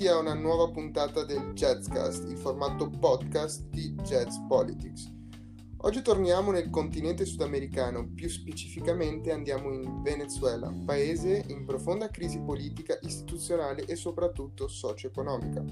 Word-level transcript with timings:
Benvenuti 0.00 0.28
a 0.28 0.32
una 0.32 0.40
nuova 0.40 0.70
puntata 0.70 1.24
del 1.24 1.52
Jazzcast, 1.52 2.30
il 2.30 2.38
formato 2.38 2.88
podcast 2.88 3.64
di 3.64 3.94
Jazz 3.96 4.34
Politics. 4.48 5.12
Oggi 5.82 6.00
torniamo 6.00 6.52
nel 6.52 6.70
continente 6.70 7.26
sudamericano, 7.26 8.08
più 8.14 8.30
specificamente 8.30 9.30
andiamo 9.30 9.70
in 9.74 10.00
Venezuela, 10.00 10.72
paese 10.86 11.44
in 11.48 11.66
profonda 11.66 12.08
crisi 12.08 12.40
politica, 12.40 12.98
istituzionale 13.02 13.84
e 13.84 13.94
soprattutto 13.94 14.68
socio-economica. 14.68 15.62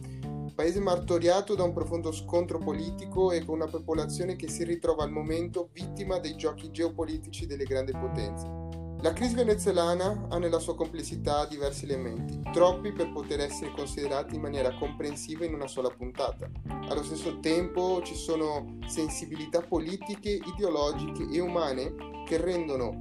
Paese 0.54 0.80
martoriato 0.80 1.54
da 1.54 1.62
un 1.62 1.72
profondo 1.72 2.12
scontro 2.12 2.58
politico 2.58 3.32
e 3.32 3.42
con 3.42 3.54
una 3.54 3.68
popolazione 3.68 4.36
che 4.36 4.50
si 4.50 4.62
ritrova 4.62 5.04
al 5.04 5.10
momento 5.10 5.70
vittima 5.72 6.18
dei 6.18 6.36
giochi 6.36 6.70
geopolitici 6.70 7.46
delle 7.46 7.64
grandi 7.64 7.92
potenze. 7.92 8.67
La 9.00 9.12
crisi 9.12 9.36
venezuelana 9.36 10.26
ha 10.28 10.38
nella 10.38 10.58
sua 10.58 10.74
complessità 10.74 11.46
diversi 11.46 11.84
elementi, 11.84 12.42
troppi 12.52 12.90
per 12.90 13.12
poter 13.12 13.38
essere 13.38 13.70
considerati 13.70 14.34
in 14.34 14.40
maniera 14.40 14.74
comprensiva 14.74 15.44
in 15.44 15.54
una 15.54 15.68
sola 15.68 15.88
puntata. 15.88 16.50
Allo 16.88 17.04
stesso 17.04 17.38
tempo 17.38 18.02
ci 18.02 18.16
sono 18.16 18.78
sensibilità 18.88 19.60
politiche, 19.60 20.30
ideologiche 20.30 21.28
e 21.32 21.38
umane 21.38 21.94
che 22.26 22.38
rendono 22.38 23.00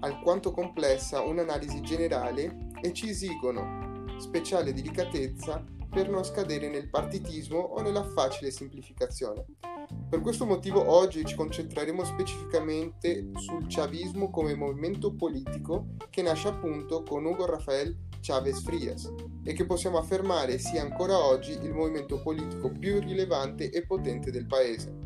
alquanto 0.00 0.50
complessa 0.50 1.22
un'analisi 1.22 1.80
generale 1.80 2.68
e 2.82 2.92
ci 2.92 3.08
esigono 3.08 4.04
speciale 4.18 4.74
delicatezza 4.74 5.64
per 5.98 6.10
non 6.10 6.24
scadere 6.24 6.68
nel 6.68 6.88
partitismo 6.88 7.58
o 7.58 7.80
nella 7.80 8.04
facile 8.04 8.52
semplificazione. 8.52 9.44
Per 10.08 10.20
questo 10.20 10.46
motivo 10.46 10.88
oggi 10.88 11.24
ci 11.24 11.34
concentreremo 11.34 12.04
specificamente 12.04 13.30
sul 13.34 13.66
chavismo 13.66 14.30
come 14.30 14.54
movimento 14.54 15.12
politico 15.12 15.96
che 16.08 16.22
nasce 16.22 16.46
appunto 16.46 17.02
con 17.02 17.24
Hugo 17.24 17.46
Rafael 17.46 17.96
Chávez 18.20 18.62
Frias 18.62 19.12
e 19.42 19.52
che 19.54 19.66
possiamo 19.66 19.98
affermare 19.98 20.58
sia 20.58 20.82
ancora 20.82 21.18
oggi 21.18 21.58
il 21.60 21.74
movimento 21.74 22.22
politico 22.22 22.70
più 22.70 23.00
rilevante 23.00 23.68
e 23.68 23.84
potente 23.84 24.30
del 24.30 24.46
paese. 24.46 24.96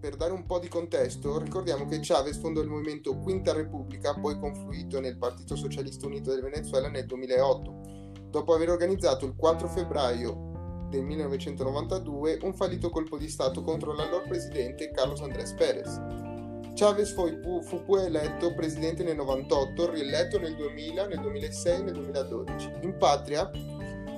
Per 0.00 0.16
dare 0.16 0.32
un 0.32 0.46
po' 0.46 0.58
di 0.58 0.68
contesto, 0.68 1.38
ricordiamo 1.38 1.84
che 1.84 1.98
Chavez 2.00 2.38
fondò 2.38 2.62
il 2.62 2.68
movimento 2.68 3.18
Quinta 3.18 3.52
Repubblica, 3.52 4.14
poi 4.14 4.38
confluito 4.38 5.00
nel 5.00 5.18
Partito 5.18 5.54
Socialista 5.54 6.06
Unito 6.06 6.30
del 6.30 6.40
Venezuela 6.40 6.88
nel 6.88 7.04
2008 7.04 7.97
dopo 8.30 8.54
aver 8.54 8.70
organizzato 8.70 9.24
il 9.24 9.34
4 9.34 9.68
febbraio 9.68 10.86
del 10.88 11.04
1992 11.04 12.38
un 12.42 12.54
fallito 12.54 12.90
colpo 12.90 13.18
di 13.18 13.28
Stato 13.28 13.62
contro 13.62 13.92
l'allora 13.92 14.24
presidente 14.26 14.90
Carlos 14.90 15.20
Andrés 15.20 15.52
Pérez. 15.52 16.00
Chavez 16.74 17.12
fu, 17.12 17.84
poi 17.84 18.04
eletto 18.04 18.54
presidente 18.54 19.02
nel 19.02 19.16
98, 19.16 19.90
rieletto 19.90 20.38
nel 20.38 20.54
2000, 20.54 21.06
nel 21.08 21.20
2006 21.20 21.80
e 21.80 21.82
nel 21.82 21.94
2012. 21.94 22.72
In 22.82 22.96
patria, 22.96 23.50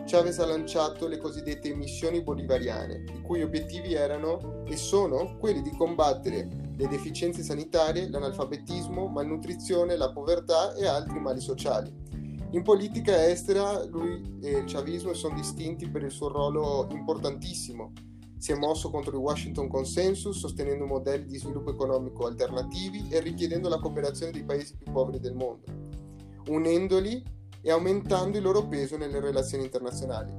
Chavez 0.06 0.38
ha 0.40 0.46
lanciato 0.46 1.06
le 1.06 1.16
cosiddette 1.16 1.74
missioni 1.74 2.22
bolivariane, 2.22 3.04
i 3.14 3.22
cui 3.22 3.42
obiettivi 3.42 3.94
erano 3.94 4.62
e 4.66 4.76
sono 4.76 5.38
quelli 5.38 5.62
di 5.62 5.70
combattere 5.70 6.48
le 6.76 6.86
deficienze 6.88 7.42
sanitarie, 7.42 8.10
l'analfabetismo, 8.10 9.06
malnutrizione, 9.06 9.96
la 9.96 10.12
povertà 10.12 10.74
e 10.74 10.86
altri 10.86 11.18
mali 11.18 11.40
sociali 11.40 11.99
in 12.52 12.62
politica 12.62 13.28
estera 13.28 13.84
lui 13.84 14.38
e 14.42 14.50
il 14.50 14.64
chavismo 14.66 15.14
sono 15.14 15.36
distinti 15.36 15.88
per 15.88 16.02
il 16.02 16.10
suo 16.10 16.28
ruolo 16.28 16.88
importantissimo. 16.90 17.92
Si 18.38 18.52
è 18.52 18.56
mosso 18.56 18.90
contro 18.90 19.12
il 19.12 19.22
Washington 19.22 19.68
Consensus, 19.68 20.38
sostenendo 20.38 20.86
modelli 20.86 21.26
di 21.26 21.38
sviluppo 21.38 21.70
economico 21.70 22.26
alternativi 22.26 23.08
e 23.10 23.20
richiedendo 23.20 23.68
la 23.68 23.78
cooperazione 23.78 24.32
dei 24.32 24.44
paesi 24.44 24.76
più 24.76 24.90
poveri 24.90 25.20
del 25.20 25.34
mondo, 25.34 25.66
unendoli 26.48 27.22
e 27.60 27.70
aumentando 27.70 28.38
il 28.38 28.42
loro 28.42 28.66
peso 28.66 28.96
nelle 28.96 29.20
relazioni 29.20 29.64
internazionali, 29.64 30.32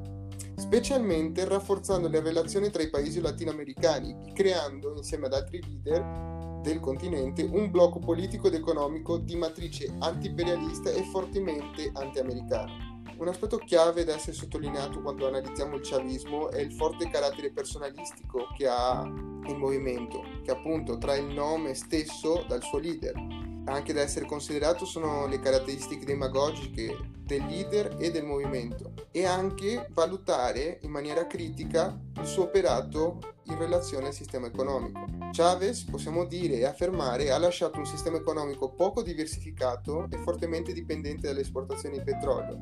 specialmente 0.56 1.46
rafforzando 1.46 2.08
le 2.08 2.20
relazioni 2.20 2.72
tra 2.72 2.82
i 2.82 2.90
paesi 2.90 3.22
latinoamericani, 3.22 4.34
creando, 4.34 4.96
insieme 4.98 5.28
ad 5.28 5.34
altri 5.34 5.62
leader, 5.62 6.41
del 6.62 6.80
continente 6.80 7.44
un 7.44 7.70
blocco 7.72 8.00
politico 8.00 8.48
ed 8.48 8.54
economico 8.54 9.18
di 9.18 9.36
matrice 9.36 9.94
anti-imperialista 10.00 10.92
e 10.92 11.04
fortemente 11.04 11.92
anti-americana. 11.94 12.90
Un 13.18 13.28
aspetto 13.28 13.58
chiave 13.58 14.04
da 14.04 14.16
essere 14.16 14.34
sottolineato 14.34 15.02
quando 15.02 15.28
analizziamo 15.28 15.76
il 15.76 15.82
chavismo 15.84 16.50
è 16.50 16.60
il 16.60 16.74
forte 16.74 17.08
carattere 17.10 17.52
personalistico 17.52 18.48
che 18.58 18.68
ha 18.68 19.04
il 19.04 19.58
movimento, 19.58 20.24
che 20.44 20.52
appunto 20.52 20.98
trae 20.98 21.20
il 21.20 21.34
nome 21.34 21.74
stesso 21.74 22.46
dal 22.48 22.64
suo 22.64 22.80
leader. 22.80 23.51
Anche 23.66 23.94
da 23.94 24.02
essere 24.02 24.26
considerato 24.26 24.86
sono 24.86 25.28
le 25.28 25.40
caratteristiche 25.40 26.06
demagogiche 26.06 26.98
del 27.24 27.46
leader 27.46 27.96
e 28.00 28.12
del 28.12 28.26
movimento 28.26 28.94
e 29.12 29.26
anche 29.26 29.88
valutare 29.92 30.80
in 30.82 30.90
maniera 30.90 31.28
critica 31.28 31.98
il 32.20 32.26
suo 32.26 32.44
operato 32.44 33.20
in 33.46 33.58
relazione 33.58 34.08
al 34.08 34.14
sistema 34.14 34.48
economico. 34.48 35.06
Chavez, 35.32 35.84
possiamo 35.84 36.26
dire 36.26 36.56
e 36.56 36.66
affermare, 36.66 37.32
ha 37.32 37.38
lasciato 37.38 37.78
un 37.78 37.86
sistema 37.86 38.18
economico 38.18 38.74
poco 38.74 39.02
diversificato 39.04 40.08
e 40.10 40.18
fortemente 40.18 40.74
dipendente 40.74 41.28
dalle 41.28 41.42
esportazioni 41.42 42.00
di 42.00 42.04
petrolio, 42.04 42.62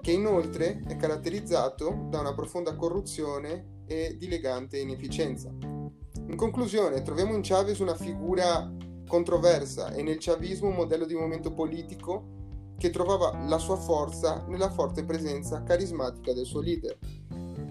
che 0.00 0.10
inoltre 0.10 0.82
è 0.88 0.96
caratterizzato 0.96 2.06
da 2.08 2.20
una 2.20 2.34
profonda 2.34 2.74
corruzione 2.74 3.82
e 3.86 4.16
dilegante 4.18 4.78
inefficienza. 4.78 5.50
In 5.50 6.36
conclusione, 6.36 7.02
troviamo 7.02 7.34
in 7.34 7.42
Chavez 7.42 7.78
una 7.78 7.94
figura 7.94 8.70
controversa 9.08 9.92
e 9.92 10.04
nel 10.04 10.18
chavismo 10.20 10.68
un 10.68 10.76
modello 10.76 11.04
di 11.04 11.14
movimento 11.14 11.52
politico 11.52 12.36
che 12.78 12.90
trovava 12.90 13.36
la 13.48 13.58
sua 13.58 13.76
forza 13.76 14.44
nella 14.46 14.70
forte 14.70 15.04
presenza 15.04 15.64
carismatica 15.64 16.32
del 16.32 16.46
suo 16.46 16.60
leader, 16.60 16.96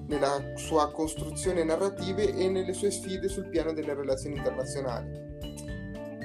nella 0.07 0.57
sua 0.57 0.91
costruzione 0.91 1.63
narrativa 1.63 2.21
e 2.21 2.49
nelle 2.49 2.73
sue 2.73 2.91
sfide 2.91 3.29
sul 3.29 3.47
piano 3.47 3.71
delle 3.71 3.93
relazioni 3.93 4.35
internazionali. 4.35 5.26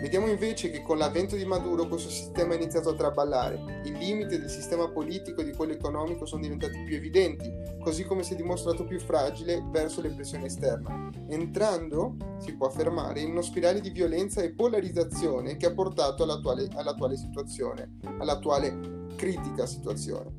Vediamo 0.03 0.27
invece 0.27 0.69
che 0.73 0.83
con 0.83 0.99
l'avvento 0.99 1.37
di 1.37 1.45
Maduro 1.45 1.87
questo 1.87 2.11
sistema 2.11 2.55
ha 2.55 2.57
iniziato 2.57 2.89
a 2.89 2.95
traballare, 2.97 3.83
i 3.85 3.97
limiti 3.97 4.37
del 4.37 4.51
sistema 4.51 4.89
politico 4.89 5.41
e 5.41 5.45
di 5.45 5.53
quello 5.53 5.75
economico 5.75 6.27
sono 6.27 6.43
diventati 6.43 6.83
più 6.83 6.97
evidenti, 6.97 7.49
così 7.81 8.03
come 8.03 8.25
si 8.25 8.33
è 8.33 8.37
dimostrato 8.37 8.83
più 8.83 8.99
fragile 8.99 9.65
verso 9.71 10.01
le 10.01 10.11
pressioni 10.11 10.47
esterne, 10.47 11.11
entrando, 11.29 12.17
si 12.41 12.53
può 12.57 12.67
affermare, 12.67 13.21
in 13.21 13.31
uno 13.31 13.43
spirale 13.43 13.81
di 13.81 13.91
violenza 13.91 14.43
e 14.43 14.53
polarizzazione 14.53 15.57
che 15.57 15.67
ha 15.67 15.73
portato 15.73 16.25
all'attuale, 16.25 16.67
all'attuale 16.75 17.17
situazione, 17.17 17.99
all'attuale 18.19 19.07
critica 19.15 19.67
situazione. 19.67 20.33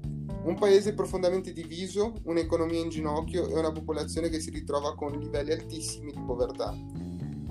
Un 0.44 0.56
paese 0.60 0.94
profondamente 0.94 1.54
diviso, 1.54 2.16
un'economia 2.26 2.82
in 2.82 2.90
ginocchio 2.90 3.48
e 3.48 3.58
una 3.58 3.72
popolazione 3.72 4.28
che 4.28 4.42
si 4.42 4.50
ritrova 4.50 4.94
con 4.94 5.18
livelli 5.18 5.54
altissimi 5.54 6.12
di 6.12 6.22
povertà. 6.26 6.76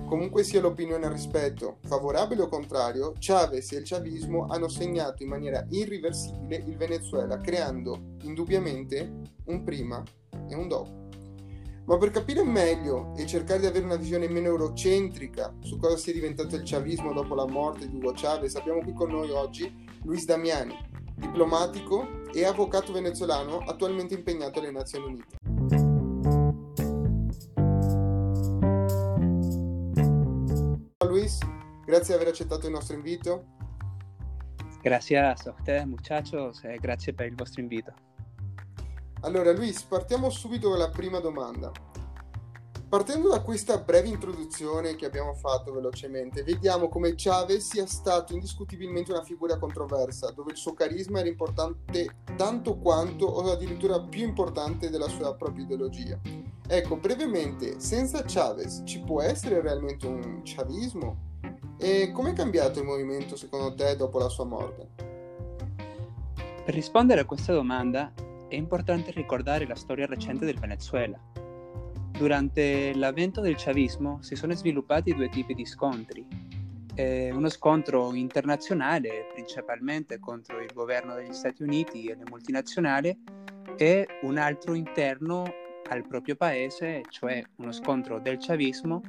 Comunque 0.05 0.43
sia 0.43 0.61
l'opinione 0.61 1.05
al 1.05 1.11
rispetto, 1.11 1.77
favorabile 1.85 2.43
o 2.43 2.47
contrario, 2.47 3.13
Chavez 3.19 3.71
e 3.71 3.77
il 3.77 3.85
chavismo 3.85 4.45
hanno 4.47 4.67
segnato 4.67 5.23
in 5.23 5.29
maniera 5.29 5.65
irriversibile 5.69 6.63
il 6.67 6.77
Venezuela, 6.77 7.39
creando 7.39 8.15
indubbiamente 8.21 9.11
un 9.45 9.63
prima 9.63 10.03
e 10.47 10.55
un 10.55 10.67
dopo. 10.67 11.01
Ma 11.85 11.97
per 11.97 12.11
capire 12.11 12.43
meglio 12.43 13.13
e 13.17 13.25
cercare 13.25 13.61
di 13.61 13.65
avere 13.65 13.85
una 13.85 13.95
visione 13.95 14.29
meno 14.29 14.47
eurocentrica 14.47 15.53
su 15.61 15.77
cosa 15.77 15.97
sia 15.97 16.13
diventato 16.13 16.55
il 16.55 16.63
chavismo 16.63 17.11
dopo 17.11 17.35
la 17.35 17.47
morte 17.47 17.89
di 17.89 17.95
Hugo 17.95 18.13
Chavez, 18.15 18.55
abbiamo 18.55 18.81
qui 18.81 18.93
con 18.93 19.09
noi 19.09 19.31
oggi 19.31 19.85
Luis 20.03 20.25
Damiani, 20.25 20.75
diplomatico 21.15 22.21
e 22.33 22.45
avvocato 22.45 22.91
venezuelano 22.91 23.57
attualmente 23.57 24.13
impegnato 24.13 24.59
alle 24.59 24.71
Nazioni 24.71 25.05
Unite. 25.05 25.52
Grazie 31.93 32.15
di 32.15 32.21
aver 32.21 32.33
accettato 32.33 32.65
il 32.65 32.71
nostro 32.71 32.95
invito. 32.95 33.45
Grazie 34.81 35.19
a 35.19 35.33
ustedes 35.33 35.85
muchachos 35.85 36.63
e 36.63 36.77
grazie 36.77 37.13
per 37.13 37.27
il 37.27 37.35
vostro 37.35 37.61
invito. 37.61 37.93
Allora 39.21 39.51
Luis, 39.53 39.83
partiamo 39.83 40.31
subito 40.31 40.69
con 40.69 40.79
la 40.79 40.89
prima 40.89 41.19
domanda. 41.19 41.71
Partendo 42.89 43.29
da 43.29 43.41
questa 43.41 43.77
breve 43.77 44.07
introduzione 44.07 44.95
che 44.95 45.05
abbiamo 45.05 45.35
fatto 45.35 45.71
velocemente, 45.71 46.43
vediamo 46.43 46.89
come 46.89 47.13
Chavez 47.15 47.69
sia 47.69 47.85
stato 47.85 48.33
indiscutibilmente 48.33 49.11
una 49.11 49.23
figura 49.23 49.57
controversa, 49.57 50.31
dove 50.31 50.51
il 50.51 50.57
suo 50.57 50.73
carisma 50.73 51.19
era 51.19 51.29
importante 51.29 52.07
tanto 52.35 52.77
quanto 52.77 53.25
o 53.25 53.51
addirittura 53.51 53.99
più 53.99 54.23
importante 54.23 54.89
della 54.89 55.07
sua 55.07 55.35
propria 55.35 55.63
ideologia. 55.63 56.19
Ecco, 56.67 56.97
brevemente, 56.97 57.79
senza 57.79 58.23
Chavez 58.25 58.81
ci 58.83 58.99
può 58.99 59.21
essere 59.21 59.61
realmente 59.61 60.07
un 60.07 60.41
chavismo? 60.43 61.32
E 61.77 62.11
come 62.11 62.31
è 62.31 62.33
cambiato 62.33 62.79
il 62.79 62.85
movimento 62.85 63.35
secondo 63.35 63.73
te 63.73 63.95
dopo 63.95 64.19
la 64.19 64.29
sua 64.29 64.45
morte? 64.45 64.87
Per 66.65 66.73
rispondere 66.73 67.21
a 67.21 67.25
questa 67.25 67.53
domanda 67.53 68.13
è 68.47 68.55
importante 68.55 69.11
ricordare 69.11 69.67
la 69.67 69.75
storia 69.75 70.05
recente 70.05 70.45
del 70.45 70.59
Venezuela 70.59 71.19
Durante 72.15 72.93
l'avvento 72.93 73.41
del 73.41 73.55
chavismo 73.57 74.19
si 74.21 74.35
sono 74.35 74.53
sviluppati 74.53 75.15
due 75.15 75.29
tipi 75.29 75.55
di 75.55 75.65
scontri. 75.65 76.25
Eh, 76.93 77.31
uno 77.31 77.49
scontro 77.49 78.13
internazionale, 78.13 79.29
principalmente 79.33 80.19
contro 80.19 80.61
il 80.61 80.69
governo 80.71 81.15
degli 81.15 81.33
Stati 81.33 81.63
Uniti 81.63 82.05
e 82.05 82.15
le 82.15 82.23
multinazionali, 82.29 83.17
e 83.75 84.07
un 84.21 84.37
altro 84.37 84.75
interno 84.75 85.43
al 85.89 86.07
proprio 86.07 86.35
paese, 86.35 87.01
cioè 87.09 87.43
uno 87.55 87.71
scontro 87.71 88.19
del 88.19 88.37
chavismo 88.39 89.01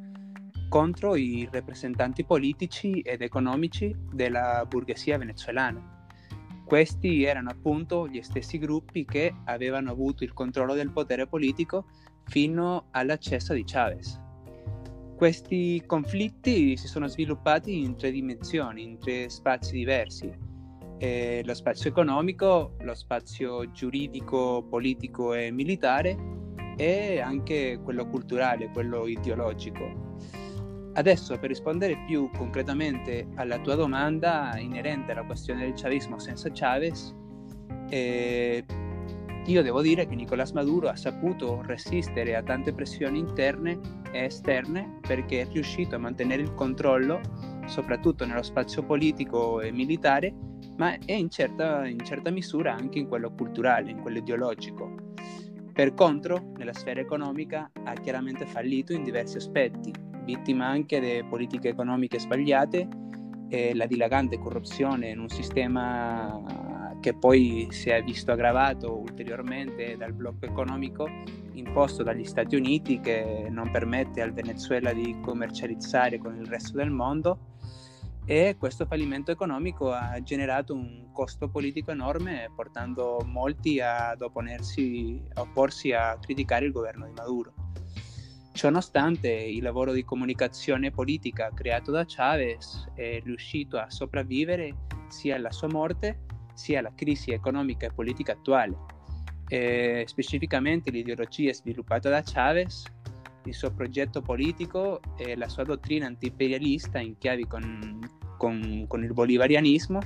contro 0.69 1.14
i 1.14 1.49
rappresentanti 1.50 2.25
politici 2.25 3.00
ed 3.00 3.22
economici 3.22 3.94
della 4.12 4.64
borghesia 4.69 5.19
venezuelana. 5.19 6.06
Questi 6.64 7.25
erano 7.25 7.50
appunto 7.50 8.08
gli 8.08 8.22
stessi 8.22 8.58
gruppi 8.58 9.05
che 9.05 9.34
avevano 9.44 9.90
avuto 9.90 10.25
il 10.25 10.32
controllo 10.32 10.75
del 10.75 10.90
potere 10.90 11.26
politico 11.26 11.87
fino 12.25 12.87
all'accesso 12.90 13.52
di 13.52 13.64
Chavez. 13.64 14.20
Questi 15.16 15.82
conflitti 15.87 16.76
si 16.76 16.88
sono 16.88 17.06
sviluppati 17.06 17.82
in 17.82 17.96
tre 17.96 18.11
dimensioni, 18.11 18.82
in 18.82 18.99
tre 18.99 19.28
spazi 19.28 19.72
diversi. 19.72 20.32
Eh, 20.99 21.43
lo 21.44 21.55
spazio 21.55 21.90
economico, 21.90 22.75
lo 22.81 22.94
spazio 22.94 23.70
giuridico, 23.70 24.66
politico 24.69 25.34
e 25.34 25.50
militare 25.50 26.16
e 26.76 27.20
anche 27.20 27.78
quello 27.82 28.06
culturale, 28.08 28.70
quello 28.70 29.06
ideologico. 29.06 30.16
Adesso 30.96 31.38
per 31.38 31.49
rispondere 31.49 31.99
più 32.06 32.31
concretamente 32.37 33.26
alla 33.35 33.58
tua 33.58 33.75
domanda 33.75 34.56
inerente 34.58 35.11
alla 35.11 35.25
questione 35.25 35.62
del 35.62 35.73
chavismo 35.75 36.20
senza 36.20 36.50
Chavez, 36.52 37.12
eh, 37.88 38.64
io 39.46 39.62
devo 39.62 39.82
dire 39.82 40.06
che 40.06 40.14
Nicolás 40.14 40.52
Maduro 40.52 40.88
ha 40.88 40.94
saputo 40.94 41.62
resistere 41.67 42.37
a 42.37 42.44
tante 42.44 42.73
pressioni 42.73 43.19
interne 43.19 43.79
e 44.12 44.25
esterne 44.25 45.00
perché 45.06 45.43
è 45.43 45.49
riuscito 45.50 45.96
a 45.96 45.99
mantenere 45.99 46.43
il 46.43 46.55
controllo 46.55 47.20
soprattutto 47.67 48.25
nello 48.25 48.43
spazio 48.43 48.85
politico 48.85 49.61
e 49.61 49.73
militare, 49.73 50.32
ma 50.76 50.97
è 51.05 51.12
in 51.12 51.29
certa, 51.29 51.87
in 51.87 52.05
certa 52.05 52.31
misura 52.31 52.73
anche 52.73 53.00
in 53.00 53.08
quello 53.08 53.32
culturale, 53.32 53.90
in 53.90 54.00
quello 54.00 54.19
ideologico. 54.19 54.94
Per 55.73 55.93
contro, 55.94 56.52
nella 56.56 56.73
sfera 56.73 57.00
economica 57.00 57.69
ha 57.82 57.93
chiaramente 57.94 58.47
fallito 58.47 58.93
in 58.93 59.02
diversi 59.02 59.38
aspetti, 59.38 60.04
vittima 60.25 60.67
anche 60.67 61.00
di 61.00 61.25
politiche 61.29 61.69
economiche 61.69 62.19
sbagliate 62.19 62.88
e 63.49 63.75
la 63.75 63.87
dilagante 63.87 64.38
corruzione 64.38 65.11
in 65.11 65.21
un 65.21 65.29
sistema 65.29 66.94
che 67.00 67.15
poi 67.15 67.69
si 67.71 67.91
è 67.91 68.03
visto 68.03 68.32
aggravato 68.32 68.97
ulteriormente 68.97 69.97
dal 69.97 70.15
blocco 70.15 70.47
economico 70.47 71.06
imposto 71.53 72.03
dagli 72.03 72.25
Stati 72.25 72.56
Uniti 72.56 73.00
che 73.00 73.47
non 73.50 73.71
permette 73.71 74.23
al 74.23 74.32
Venezuela 74.32 74.93
di 74.93 75.17
commercializzare 75.21 76.19
con 76.19 76.37
il 76.37 76.47
resto 76.47 76.79
del 76.79 76.91
mondo 76.91 77.53
e 78.25 78.56
questo 78.59 78.87
fallimento 78.87 79.31
economico 79.31 79.93
ha 79.93 80.19
generato 80.23 80.73
un 80.73 81.11
costo 81.12 81.49
politico 81.49 81.91
enorme 81.91 82.50
portando 82.56 83.23
molti 83.26 83.81
ad 83.81 84.23
opponersi, 84.23 85.23
opporsi 85.35 85.93
a 85.93 86.17
criticare 86.19 86.65
il 86.65 86.73
governo 86.73 87.05
di 87.05 87.12
Maduro. 87.15 87.63
Ciononostante, 88.55 89.29
il 89.29 89.65
lavoro 89.65 89.93
di 89.93 90.05
comunicazione 90.05 90.93
politica 90.93 91.51
creato 91.53 91.91
da 91.91 92.05
Chavez 92.06 92.89
è 92.95 93.21
riuscito 93.21 93.79
a 93.79 93.91
sopravvivere 93.91 94.87
sia 95.09 95.35
alla 95.35 95.51
sua 95.51 95.67
morte 95.67 96.21
sia 96.55 96.79
alla 96.79 96.93
crisi 96.95 97.33
economica 97.33 97.87
e 97.87 97.93
politica 97.93 98.31
attuale. 98.31 98.77
E 99.49 100.05
specificamente 100.06 100.93
l'ideologia 100.93 101.53
sviluppata 101.53 102.09
da 102.09 102.23
Chavez, 102.25 102.85
il 103.45 103.55
suo 103.55 103.73
progetto 103.73 104.23
politico 104.23 105.00
e 105.17 105.35
la 105.35 105.49
sua 105.49 105.65
dottrina 105.65 106.07
antiimperialista 106.07 107.00
in 107.00 107.19
chiavi 107.19 107.49
con, 107.49 108.09
con, 108.39 108.85
con 108.87 109.03
il 109.03 109.12
bolivarianismo 109.12 109.99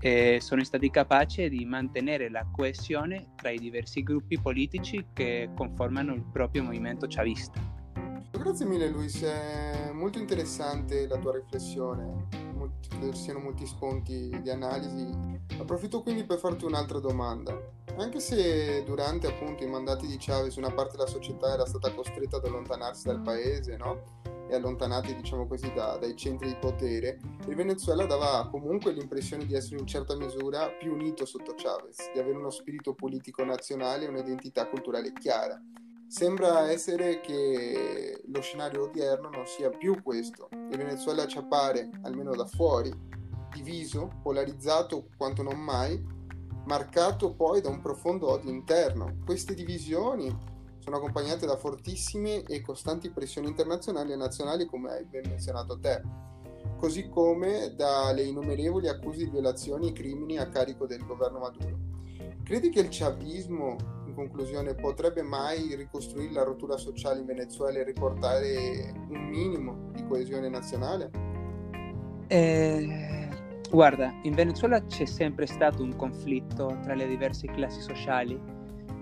eh, 0.00 0.38
sono 0.40 0.64
stati 0.64 0.90
capaci 0.90 1.48
di 1.48 1.64
mantenere 1.64 2.28
la 2.28 2.44
coesione 2.50 3.28
tra 3.36 3.50
i 3.50 3.58
diversi 3.58 4.02
gruppi 4.02 4.36
politici 4.40 5.06
che 5.12 5.50
conformano 5.54 6.12
il 6.12 6.24
proprio 6.32 6.64
movimento 6.64 7.06
chavista. 7.08 7.82
Grazie 8.36 8.66
mille 8.66 8.88
Luis, 8.88 9.22
è 9.22 9.90
molto 9.92 10.18
interessante 10.18 11.06
la 11.06 11.16
tua 11.18 11.32
riflessione, 11.32 12.26
molti, 12.54 13.14
siano 13.14 13.38
molti 13.38 13.64
spunti 13.64 14.28
di 14.42 14.50
analisi. 14.50 15.08
Approfitto 15.58 16.02
quindi 16.02 16.24
per 16.24 16.38
farti 16.38 16.64
un'altra 16.64 16.98
domanda. 16.98 17.58
Anche 17.96 18.18
se 18.20 18.82
durante 18.84 19.28
appunto 19.28 19.62
i 19.62 19.68
mandati 19.68 20.06
di 20.06 20.16
Chavez 20.18 20.56
una 20.56 20.72
parte 20.72 20.96
della 20.96 21.08
società 21.08 21.52
era 21.52 21.64
stata 21.64 21.94
costretta 21.94 22.36
ad 22.36 22.44
allontanarsi 22.44 23.06
dal 23.06 23.22
paese, 23.22 23.76
no? 23.76 24.22
e 24.48 24.54
allontanati 24.54 25.14
diciamo 25.14 25.46
così 25.46 25.72
da, 25.72 25.96
dai 25.96 26.16
centri 26.16 26.48
di 26.48 26.56
potere, 26.56 27.18
il 27.46 27.54
Venezuela 27.54 28.04
dava 28.04 28.48
comunque 28.50 28.92
l'impressione 28.92 29.46
di 29.46 29.54
essere 29.54 29.78
in 29.78 29.86
certa 29.86 30.16
misura 30.16 30.68
più 30.70 30.92
unito 30.92 31.24
sotto 31.24 31.54
Chavez, 31.56 32.10
di 32.12 32.18
avere 32.18 32.36
uno 32.36 32.50
spirito 32.50 32.94
politico 32.94 33.44
nazionale 33.44 34.04
e 34.04 34.08
un'identità 34.08 34.68
culturale 34.68 35.12
chiara. 35.12 35.60
Sembra 36.14 36.70
essere 36.70 37.20
che 37.20 38.22
lo 38.26 38.40
scenario 38.40 38.84
odierno 38.84 39.30
non 39.30 39.46
sia 39.46 39.68
più 39.70 40.00
questo. 40.00 40.48
Il 40.70 40.76
Venezuela 40.76 41.26
ci 41.26 41.38
appare, 41.38 41.90
almeno 42.02 42.36
da 42.36 42.46
fuori, 42.46 42.88
diviso, 43.52 44.12
polarizzato 44.22 45.08
quanto 45.16 45.42
non 45.42 45.58
mai, 45.58 46.00
marcato 46.66 47.34
poi 47.34 47.60
da 47.60 47.68
un 47.68 47.80
profondo 47.80 48.30
odio 48.30 48.48
interno. 48.48 49.16
Queste 49.24 49.54
divisioni 49.54 50.32
sono 50.78 50.98
accompagnate 50.98 51.46
da 51.46 51.56
fortissime 51.56 52.44
e 52.44 52.60
costanti 52.60 53.10
pressioni 53.10 53.48
internazionali 53.48 54.12
e 54.12 54.16
nazionali, 54.16 54.66
come 54.66 54.92
hai 54.92 55.04
ben 55.06 55.24
menzionato 55.26 55.80
te, 55.80 56.00
così 56.76 57.08
come 57.08 57.74
dalle 57.74 58.22
innumerevoli 58.22 58.86
accuse 58.86 59.24
di 59.24 59.30
violazioni 59.30 59.88
e 59.88 59.92
crimini 59.92 60.38
a 60.38 60.48
carico 60.48 60.86
del 60.86 61.04
governo 61.04 61.40
Maduro. 61.40 61.76
Credi 62.44 62.70
che 62.70 62.78
il 62.78 62.88
chavismo 62.88 64.03
conclusione, 64.14 64.74
potrebbe 64.74 65.22
mai 65.22 65.74
ricostruire 65.74 66.32
la 66.32 66.42
rottura 66.42 66.76
sociale 66.76 67.20
in 67.20 67.26
Venezuela 67.26 67.78
e 67.78 67.84
riportare 67.84 68.92
un 69.08 69.28
minimo 69.28 69.90
di 69.92 70.04
coesione 70.06 70.48
nazionale? 70.48 71.10
Eh, 72.28 73.28
guarda, 73.70 74.12
in 74.22 74.34
Venezuela 74.34 74.82
c'è 74.84 75.04
sempre 75.04 75.46
stato 75.46 75.82
un 75.82 75.94
conflitto 75.96 76.78
tra 76.82 76.94
le 76.94 77.06
diverse 77.06 77.46
classi 77.48 77.80
sociali, 77.80 78.40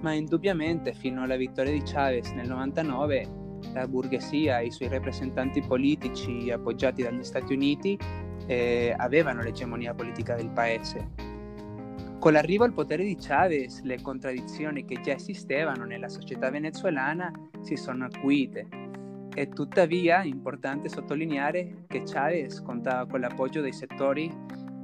ma 0.01 0.13
indubbiamente 0.13 0.93
fino 0.93 1.23
alla 1.23 1.37
vittoria 1.37 1.73
di 1.73 1.83
Chavez 1.85 2.31
nel 2.31 2.49
99 2.49 3.41
la 3.73 3.87
borghesia 3.87 4.59
e 4.59 4.67
i 4.67 4.71
suoi 4.71 4.89
rappresentanti 4.89 5.63
politici 5.63 6.51
appoggiati 6.51 7.03
dagli 7.03 7.23
Stati 7.23 7.53
Uniti 7.53 7.97
eh, 8.47 8.95
avevano 8.97 9.43
l'egemonia 9.43 9.95
politica 9.95 10.35
del 10.35 10.51
paese 10.51 11.32
con 12.23 12.35
l'arrivo 12.35 12.63
al 12.63 12.73
potere 12.73 13.03
di 13.03 13.17
Chavez, 13.17 13.81
le 13.81 14.01
contraddizioni 14.01 14.85
che 14.85 15.01
già 15.01 15.15
esistevano 15.15 15.85
nella 15.85 16.09
società 16.09 16.51
venezuelana 16.51 17.33
si 17.63 17.75
sono 17.75 18.05
acuite. 18.05 18.69
È 19.35 19.49
tuttavia 19.49 20.23
importante 20.23 20.89
sottolineare 20.89 21.83
che 21.89 22.05
Chavez 22.05 22.63
contava 22.63 23.07
con 23.07 23.19
l'appoggio 23.19 23.61
dei 23.61 23.73
settori 23.73 24.33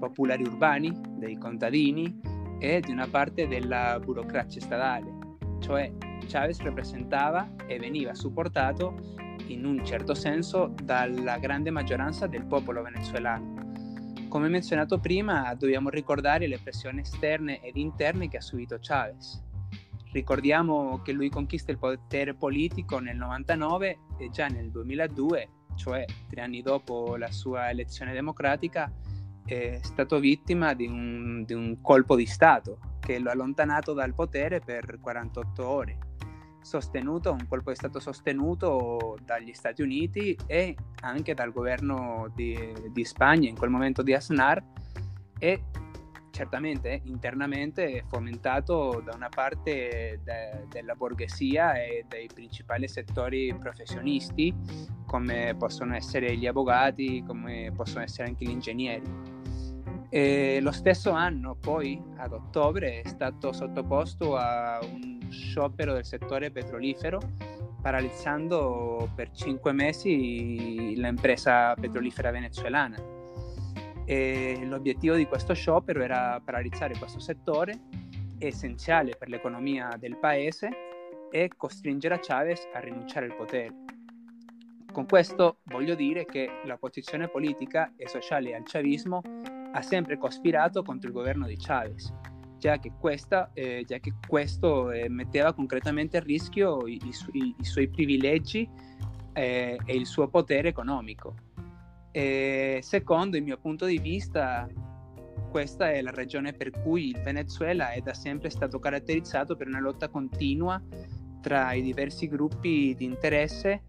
popolari 0.01 0.43
urbani, 0.43 0.93
dei 1.11 1.39
contadini 1.39 2.21
e 2.59 2.81
di 2.81 2.91
una 2.91 3.07
parte 3.07 3.47
della 3.47 4.01
burocrazia 4.05 4.61
statale, 4.61 5.07
cioè 5.61 5.93
Chavez 6.27 6.61
rappresentava 6.63 7.55
e 7.69 7.79
veniva 7.79 8.17
supportato 8.17 9.15
in 9.47 9.65
un 9.65 9.85
certo 9.85 10.13
senso 10.13 10.75
dalla 10.83 11.39
grande 11.39 11.71
maggioranza 11.71 12.27
del 12.27 12.47
popolo 12.47 12.83
venezuelano 12.83 13.58
come 14.29 14.49
menzionato 14.49 14.99
prima, 14.99 15.55
dobbiamo 15.55 15.89
ricordare 15.89 16.47
le 16.47 16.59
pressioni 16.59 17.01
esterne 17.01 17.61
ed 17.61 17.77
interne 17.77 18.29
che 18.29 18.37
ha 18.37 18.41
subito 18.41 18.79
Chavez. 18.81 19.43
Ricordiamo 20.13 21.01
che 21.03 21.13
lui 21.13 21.29
conquista 21.29 21.73
il 21.73 21.79
potere 21.79 22.35
politico 22.35 22.99
nel 22.99 23.17
99 23.17 23.99
e 24.19 24.31
già 24.31 24.47
nel 24.47 24.71
2002, 24.71 25.49
cioè 25.77 26.05
tre 26.29 26.41
anni 26.41 26.63
dopo 26.63 27.17
la 27.17 27.31
sua 27.31 27.71
elezione 27.71 28.13
democratica, 28.13 28.93
è 29.45 29.79
stato 29.83 30.19
vittima 30.19 30.75
di 30.75 30.87
un, 30.87 31.45
di 31.45 31.55
un 31.55 31.81
colpo 31.81 32.15
di 32.15 32.27
Stato 32.27 32.79
che 33.01 33.19
lo 33.19 33.31
ha 33.31 33.33
allontanato 33.33 33.95
dal 33.95 34.15
potere 34.15 34.61
per 34.61 34.99
48 35.01 35.67
ore 35.67 35.99
sostenuto, 36.61 37.33
un 37.33 37.47
colpo 37.49 37.71
è 37.71 37.75
stato 37.75 38.01
sostenuto 38.01 39.17
dagli 39.25 39.53
Stati 39.53 39.83
Uniti 39.83 40.37
e 40.47 40.77
anche 41.01 41.35
dal 41.35 41.53
governo 41.53 42.31
di, 42.35 42.57
di 42.93 43.05
Spagna, 43.05 43.49
in 43.49 43.57
quel 43.57 43.71
momento 43.71 44.03
di 44.03 44.15
Aznar, 44.15 44.63
e 45.39 45.63
certamente 46.31 47.01
internamente 47.05 48.05
fomentato 48.07 49.03
da 49.05 49.13
una 49.15 49.29
parte 49.29 50.21
de, 50.23 50.67
della 50.69 50.95
borghesia 50.95 51.75
e 51.75 52.05
dai 52.07 52.29
principali 52.33 52.87
settori 52.87 53.53
professionisti, 53.59 54.55
come 55.05 55.57
possono 55.59 55.97
essere 55.97 56.37
gli 56.37 56.47
avvocati, 56.47 57.25
come 57.27 57.73
possono 57.75 58.05
essere 58.05 58.29
anche 58.29 58.45
gli 58.45 58.51
ingegneri. 58.51 59.38
E 60.11 60.61
lo 60.61 60.73
stesso 60.73 61.11
anno, 61.11 61.55
poi, 61.55 62.03
ad 62.17 62.33
ottobre, 62.33 63.03
è 63.03 63.09
stato 63.09 63.53
sottoposto 63.53 64.37
a 64.37 64.79
un 64.83 65.19
sciopero 65.31 65.93
del 65.93 66.05
settore 66.05 66.51
petrolifero, 66.51 67.21
paralizzando 67.83 69.11
per 69.15 69.31
cinque 69.33 69.73
mesi 69.73 70.95
l'impresa 70.97 71.75
petrolifera 71.75 72.31
venezuelana. 72.31 72.97
E 74.07 74.61
l'obiettivo 74.65 75.15
di 75.15 75.27
questo 75.27 75.53
sciopero 75.53 76.01
era 76.01 76.41
paralizzare 76.43 76.97
questo 76.97 77.21
settore 77.21 77.79
essenziale 78.39 79.17
per 79.19 79.29
l'economia 79.29 79.95
del 79.99 80.17
paese 80.17 80.69
e 81.31 81.51
costringere 81.55 82.19
Chavez 82.21 82.67
a 82.73 82.79
rinunciare 82.79 83.27
al 83.27 83.37
potere. 83.37 83.75
Con 84.91 85.07
questo 85.07 85.59
voglio 85.65 85.95
dire 85.95 86.25
che 86.25 86.49
la 86.65 86.79
posizione 86.79 87.29
politica 87.29 87.93
e 87.97 88.09
sociale 88.09 88.55
al 88.55 88.63
chavismo 88.65 89.21
ha 89.73 89.83
sempre 89.83 90.19
cospirato 90.19 90.83
contro 90.83 91.09
il 91.09 91.15
governo 91.15 91.47
di 91.47 91.57
Chavez, 91.57 92.13
già 92.59 92.79
che, 92.79 92.93
questa, 92.99 93.51
eh, 93.55 93.85
già 93.87 93.99
che 93.99 94.15
questo 94.27 94.91
eh, 94.91 95.09
metteva 95.09 95.53
concretamente 95.53 96.17
a 96.17 96.21
rischio 96.21 96.87
i, 96.87 97.01
i, 97.05 97.13
su- 97.13 97.31
i 97.33 97.65
suoi 97.65 97.89
privilegi 97.89 98.69
eh, 99.33 99.79
e 99.85 99.95
il 99.95 100.07
suo 100.07 100.29
potere 100.29 100.69
economico. 100.69 101.35
E 102.11 102.81
secondo 102.83 103.37
il 103.37 103.45
mio 103.45 103.59
punto 103.59 103.87
di 103.87 103.99
vista, 103.99 104.69
questa 105.51 105.91
è 105.91 106.03
la 106.03 106.11
ragione 106.11 106.53
per 106.53 106.71
cui 106.71 107.09
il 107.09 107.21
Venezuela 107.23 107.91
è 107.91 108.01
da 108.01 108.15
sempre 108.15 108.51
stato 108.51 108.79
caratterizzato 108.79 109.57
per 109.57 109.67
una 109.67 109.81
lotta 109.81 110.09
continua 110.09 110.83
tra 111.41 111.73
i 111.73 111.83
diversi 111.83 112.27
gruppi 112.27 112.95
di 112.97 113.05
interesse 113.05 113.85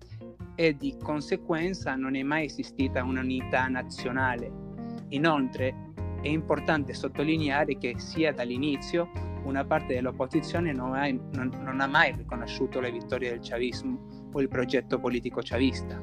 e 0.55 0.75
di 0.75 0.95
conseguenza 1.01 1.95
non 1.95 2.15
è 2.15 2.24
mai 2.24 2.45
esistita 2.45 3.03
un'unità 3.03 3.67
nazionale. 3.67 4.68
Inoltre 5.10 5.88
è 6.22 6.28
importante 6.28 6.94
sottolineare 6.94 7.78
che 7.78 7.96
sia 7.98 8.34
dall'inizio 8.34 9.10
una 9.44 9.66
parte 9.66 9.94
dell'opposizione 9.96 10.74
non 10.74 10.94
ha, 10.94 11.08
non, 11.08 11.51
non 11.63 11.80
ha 11.80 11.88
mai 11.88 12.13
riconosciuto 12.16 12.80
le 12.80 12.92
vittorie 12.92 13.30
del 13.30 13.39
chavismo 13.42 14.30
o 14.32 14.42
il 14.42 14.48
progetto 14.48 15.00
politico 15.00 15.42
chavista, 15.44 16.01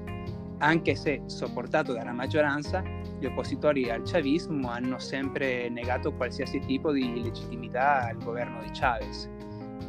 anche 0.59 0.95
se 0.95 1.23
sopportato 1.27 1.93
dalla 1.93 2.13
maggioranza 2.13 2.83
gli 3.19 3.27
oppositori 3.27 3.91
al 3.91 4.03
chavismo 4.05 4.69
hanno 4.71 4.99
sempre 4.99 5.69
negato 5.69 6.13
qualsiasi 6.13 6.59
tipo 6.61 6.93
di 6.93 7.23
legittimità 7.23 8.07
al 8.09 8.19
governo 8.19 8.61
di 8.63 8.71
Chavez. 8.73 9.31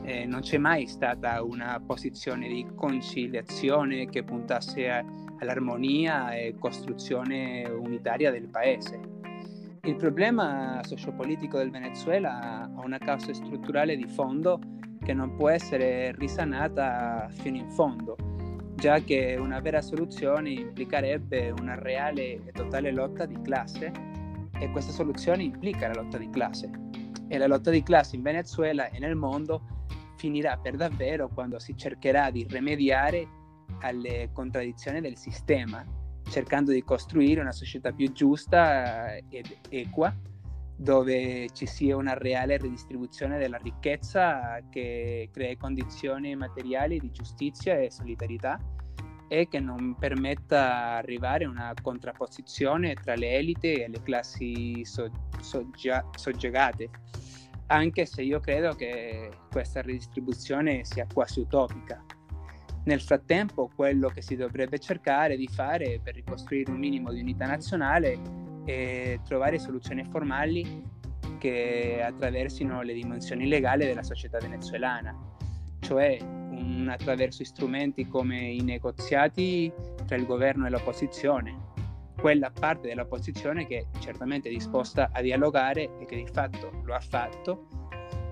Eh, 0.03 0.25
non 0.25 0.39
c'è 0.39 0.57
mai 0.57 0.87
stata 0.87 1.43
una 1.43 1.81
posizione 1.85 2.47
di 2.47 2.65
conciliazione 2.75 4.07
che 4.07 4.23
puntasse 4.23 4.89
a, 4.89 5.03
all'armonia 5.39 6.31
e 6.31 6.55
costruzione 6.57 7.67
unitaria 7.67 8.31
del 8.31 8.47
paese. 8.47 8.99
Il 9.83 9.95
problema 9.95 10.81
sociopolitico 10.83 11.57
del 11.57 11.71
Venezuela 11.71 12.69
ha 12.75 12.83
una 12.83 12.97
causa 12.97 13.33
strutturale 13.33 13.95
di 13.95 14.07
fondo 14.07 14.59
che 15.03 15.13
non 15.13 15.35
può 15.35 15.49
essere 15.49 16.11
risanata 16.17 17.29
fino 17.29 17.55
in 17.55 17.69
fondo, 17.69 18.17
già 18.75 18.99
che 18.99 19.37
una 19.39 19.59
vera 19.61 19.81
soluzione 19.81 20.49
implicherebbe 20.49 21.51
una 21.51 21.75
reale 21.75 22.43
e 22.45 22.51
totale 22.51 22.91
lotta 22.91 23.25
di 23.25 23.39
classe 23.41 23.91
e 24.59 24.69
questa 24.71 24.91
soluzione 24.91 25.43
implica 25.43 25.87
la 25.87 26.01
lotta 26.01 26.17
di 26.17 26.29
classe. 26.29 26.69
E 27.29 27.37
la 27.37 27.47
lotta 27.47 27.71
di 27.71 27.83
classe 27.83 28.15
in 28.15 28.23
Venezuela 28.23 28.89
e 28.89 28.99
nel 28.99 29.15
mondo 29.15 29.61
finirà 30.17 30.57
per 30.57 30.75
davvero 30.75 31.29
quando 31.29 31.59
si 31.59 31.75
cercherà 31.77 32.29
di 32.29 32.45
rimediare 32.49 33.36
alle 33.79 34.29
contraddizioni 34.33 35.01
del 35.01 35.17
sistema, 35.17 35.83
cercando 36.29 36.71
di 36.71 36.83
costruire 36.83 37.41
una 37.41 37.51
società 37.51 37.91
più 37.91 38.11
giusta 38.11 39.15
ed 39.15 39.47
equa, 39.69 40.13
dove 40.75 41.49
ci 41.53 41.65
sia 41.65 41.95
una 41.95 42.13
reale 42.13 42.57
redistribuzione 42.57 43.39
della 43.39 43.57
ricchezza 43.57 44.59
che 44.69 45.29
crei 45.31 45.57
condizioni 45.57 46.35
materiali 46.35 46.99
di 46.99 47.11
giustizia 47.11 47.79
e 47.79 47.89
solidarietà 47.89 48.59
e 49.27 49.47
che 49.47 49.59
non 49.59 49.95
permetta 49.97 50.95
arrivare 50.95 51.45
a 51.45 51.49
una 51.49 51.73
contrapposizione 51.81 52.93
tra 52.93 53.15
le 53.15 53.31
elite 53.31 53.83
e 53.83 53.89
le 53.89 54.01
classi 54.01 54.85
so- 54.85 55.11
soggia- 55.41 56.07
soggiogate 56.15 56.89
anche 57.67 58.05
se 58.05 58.21
io 58.21 58.39
credo 58.39 58.73
che 58.75 59.29
questa 59.51 59.81
ridistribuzione 59.81 60.83
sia 60.83 61.05
quasi 61.11 61.41
utopica. 61.41 62.03
Nel 62.87 63.01
frattempo, 63.01 63.69
quello 63.75 64.07
che 64.07 64.21
si 64.21 64.37
dovrebbe 64.37 64.79
cercare 64.79 65.35
di 65.35 65.47
fare 65.47 65.99
per 66.01 66.15
ricostruire 66.15 66.71
un 66.71 66.77
minimo 66.77 67.11
di 67.11 67.19
unità 67.19 67.45
nazionale 67.45 68.17
è 68.63 69.19
trovare 69.25 69.59
soluzioni 69.59 70.05
formali 70.05 70.83
che 71.37 72.01
attraversino 72.01 72.81
le 72.83 72.93
dimensioni 72.93 73.45
legali 73.45 73.85
della 73.85 74.03
società 74.03 74.37
venezuelana, 74.37 75.13
cioè 75.81 76.17
un, 76.21 76.87
attraverso 76.89 77.43
strumenti 77.43 78.07
come 78.07 78.39
i 78.39 78.61
negoziati 78.61 79.69
tra 80.05 80.15
il 80.15 80.25
governo 80.25 80.65
e 80.65 80.69
l'opposizione, 80.69 81.73
quella 82.17 82.51
parte 82.57 82.87
dell'opposizione 82.87 83.67
che 83.67 83.79
è 83.79 83.99
certamente 83.99 84.47
disposta 84.47 85.09
a 85.11 85.21
dialogare 85.21 85.89
e 85.99 86.05
che 86.05 86.15
di 86.15 86.27
fatto 86.31 86.71
lo 86.85 86.93
ha 86.93 87.01
fatto, 87.01 87.67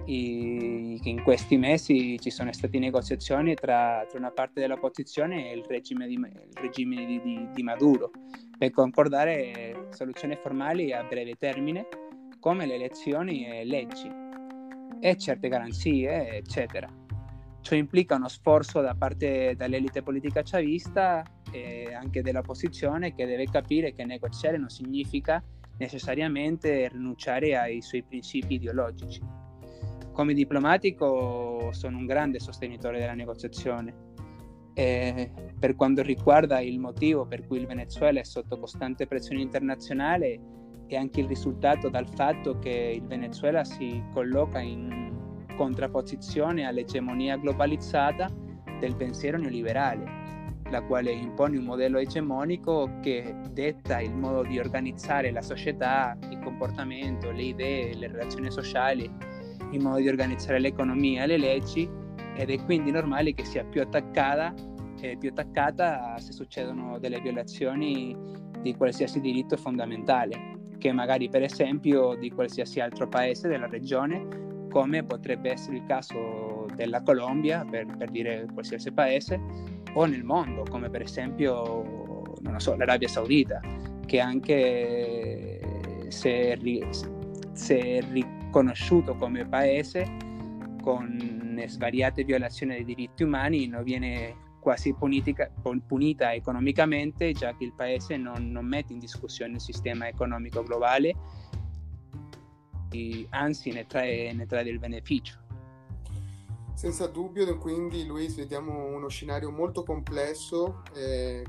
i, 0.06 1.00
in 1.04 1.24
questi 1.24 1.58
mesi 1.58 2.20
ci 2.20 2.30
sono 2.30 2.52
state 2.52 2.80
negoziazioni 2.80 3.56
tra, 3.56 4.06
tra 4.08 4.18
una 4.20 4.32
parte 4.32 4.62
dell'opposizione 4.62 5.52
e 5.52 5.56
il 5.56 5.64
regime, 5.68 6.08
di, 6.08 6.14
il 6.14 6.50
regime 6.54 7.06
di, 7.06 7.22
di, 7.22 7.48
di 7.54 7.64
Maduro 7.64 8.12
per 8.58 8.72
concordare 8.72 9.88
soluzioni 9.92 10.36
formali 10.36 10.94
a 10.94 11.04
breve 11.04 11.36
termine 11.36 11.88
come 12.40 12.66
le 12.66 12.76
elezioni 12.76 13.48
e 13.48 13.66
leggi 13.66 14.10
e 15.00 15.18
certe 15.18 15.50
garanzie, 15.50 16.38
eccetera. 16.38 16.88
Ciò 17.62 17.76
implica 17.76 18.16
uno 18.16 18.28
sforzo 18.28 18.82
da 18.82 18.94
parte 18.94 19.56
dell'elite 19.58 20.04
politica 20.04 20.44
chavista 20.44 21.24
e 21.52 21.94
anche 21.94 22.22
dell'opposizione 22.22 23.16
che 23.16 23.26
deve 23.26 23.46
capire 23.46 23.94
che 23.94 24.06
negoziare 24.06 24.58
non 24.58 24.70
significa 24.70 25.44
necessariamente 25.78 26.88
rinunciare 26.90 27.58
ai 27.58 27.82
suoi 27.82 28.04
principi 28.04 28.56
ideologici. 28.56 29.35
Come 30.16 30.34
diplomatico 30.34 31.72
sono 31.74 31.98
un 31.98 32.06
grande 32.06 32.40
sostenitore 32.40 33.00
della 33.00 33.16
negoziazione. 33.16 34.14
E 34.74 35.30
per 35.60 35.76
quanto 35.76 36.04
riguarda 36.04 36.62
il 36.62 36.80
motivo 36.80 37.26
per 37.26 37.46
cui 37.46 37.60
il 37.60 37.68
Venezuela 37.68 38.22
è 38.22 38.24
sotto 38.24 38.58
costante 38.58 39.08
pressione 39.08 39.42
internazionale 39.42 40.40
è 40.88 40.96
anche 40.96 41.20
il 41.20 41.28
risultato 41.28 41.90
dal 41.90 42.08
fatto 42.08 42.60
che 42.60 42.94
il 42.96 43.06
Venezuela 43.06 43.66
si 43.66 44.02
colloca 44.14 44.60
in 44.60 45.44
contrapposizione 45.58 46.66
all'egemonia 46.66 47.36
globalizzata 47.36 48.32
del 48.80 48.96
pensiero 48.96 49.38
neoliberale 49.38 50.24
la 50.70 50.82
quale 50.82 51.12
impone 51.12 51.58
un 51.58 51.66
modello 51.66 52.00
egemonico 52.00 53.00
che 53.02 53.36
detta 53.52 54.00
il 54.00 54.16
modo 54.16 54.44
di 54.44 54.58
organizzare 54.58 55.32
la 55.32 55.42
società, 55.42 56.18
il 56.30 56.40
comportamento, 56.40 57.32
le 57.32 57.44
idee, 57.44 57.96
le 57.96 58.08
relazioni 58.08 58.50
sociali, 58.50 59.10
il 59.72 59.82
modo 59.82 60.00
di 60.00 60.08
organizzare 60.08 60.60
l'economia, 60.60 61.26
le 61.26 61.38
leggi 61.38 61.90
ed 62.36 62.50
è 62.50 62.64
quindi 62.64 62.92
normale 62.92 63.34
che 63.34 63.46
sia 63.46 63.64
più 63.64 63.82
attaccata, 63.82 64.54
eh, 65.02 65.18
più 65.18 65.30
attaccata 65.30 66.18
se 66.18 66.32
succedono 66.32 67.00
delle 67.00 67.20
violazioni 67.20 68.16
di 68.62 68.76
qualsiasi 68.76 69.20
diritto 69.22 69.58
fondamentale, 69.58 70.54
che 70.78 70.92
magari 70.92 71.30
per 71.30 71.44
esempio 71.44 72.16
di 72.16 72.30
qualsiasi 72.32 72.80
altro 72.80 73.08
paese 73.08 73.48
della 73.48 73.68
regione, 73.68 74.68
come 74.70 75.04
potrebbe 75.04 75.52
essere 75.52 75.78
il 75.78 75.86
caso 75.86 76.66
della 76.76 77.02
Colombia, 77.02 77.66
per, 77.70 77.86
per 77.98 78.10
dire 78.12 78.46
qualsiasi 78.54 78.92
paese, 78.92 79.40
o 79.94 80.06
nel 80.06 80.24
mondo, 80.24 80.64
come 80.70 80.90
per 80.90 81.02
esempio 81.02 82.04
so, 82.58 82.76
l'Arabia 82.76 83.08
Saudita, 83.08 83.62
che 84.06 84.20
anche 84.20 85.60
se, 86.10 86.58
se 87.54 87.80
è 87.80 88.02
riconosciuto 88.56 89.16
come 89.18 89.46
paese 89.46 90.10
con 90.82 91.62
svariate 91.68 92.24
violazioni 92.24 92.76
dei 92.76 92.86
diritti 92.86 93.24
umani 93.24 93.68
non 93.68 93.84
viene 93.84 94.44
quasi 94.62 94.94
punitica, 94.94 95.52
punita 95.86 96.34
economicamente, 96.34 97.34
già 97.34 97.56
che 97.56 97.66
il 97.66 97.74
paese 97.74 98.16
non, 98.18 98.50
non 98.52 98.66
mette 98.66 98.94
in 98.94 99.00
discussione 99.00 99.56
il 99.56 99.62
sistema 99.62 100.08
economico 100.08 100.64
globale, 100.64 101.14
anzi 103.30 103.72
ne 103.72 103.86
trae, 103.86 104.32
ne 104.34 104.46
trae 104.46 104.64
del 104.64 104.80
beneficio. 104.80 105.38
Senza 106.74 107.08
dubbio, 107.08 107.58
quindi 107.58 108.06
Luis, 108.06 108.36
vediamo 108.36 108.86
uno 108.86 109.10
scenario 109.10 109.52
molto 109.52 109.84
complesso 109.84 110.82
e 110.96 111.44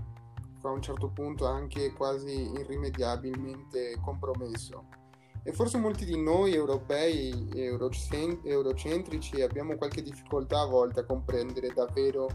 a 0.60 0.68
un 0.68 0.82
certo 0.82 1.08
punto 1.08 1.46
anche 1.46 1.92
quasi 1.92 2.50
irrimediabilmente 2.52 3.98
compromesso. 4.02 5.04
E 5.48 5.52
forse 5.52 5.78
molti 5.78 6.04
di 6.04 6.20
noi 6.20 6.54
europei 6.54 7.48
eurocentrici 7.54 9.40
abbiamo 9.42 9.76
qualche 9.76 10.02
difficoltà 10.02 10.62
a 10.62 10.66
volte 10.66 11.00
a 11.00 11.04
comprendere 11.04 11.68
davvero 11.72 12.26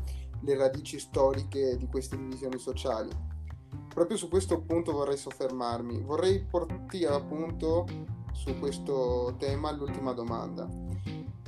le 0.43 0.55
radici 0.55 0.97
storiche 0.97 1.75
di 1.75 1.87
queste 1.87 2.15
divisioni 2.15 2.57
sociali. 2.57 3.09
Proprio 3.93 4.15
su 4.15 4.29
questo 4.29 4.61
punto 4.61 4.93
vorrei 4.93 5.17
soffermarmi. 5.17 5.99
Vorrei 6.03 6.41
portare 6.45 7.07
appunto 7.07 7.85
su 8.31 8.57
questo 8.59 9.35
tema 9.37 9.73
l'ultima 9.73 10.13
domanda. 10.13 10.90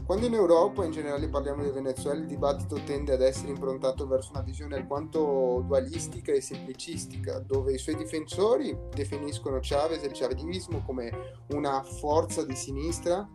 Quando 0.05 0.25
in 0.25 0.33
Europa, 0.33 0.83
in 0.83 0.91
generale 0.91 1.29
parliamo 1.29 1.63
del 1.63 1.71
Venezuela, 1.71 2.19
il 2.19 2.27
dibattito 2.27 2.75
tende 2.83 3.13
ad 3.13 3.21
essere 3.21 3.51
improntato 3.51 4.05
verso 4.05 4.31
una 4.31 4.41
visione 4.41 4.75
alquanto 4.75 5.63
dualistica 5.65 6.33
e 6.33 6.41
semplicistica, 6.41 7.39
dove 7.39 7.71
i 7.71 7.77
suoi 7.77 7.95
difensori 7.95 8.77
definiscono 8.93 9.59
Chavez 9.61 10.03
e 10.03 10.07
il 10.07 10.11
chavismo 10.13 10.83
come 10.85 11.09
una 11.51 11.81
forza 11.83 12.43
di 12.43 12.53
sinistra 12.53 13.25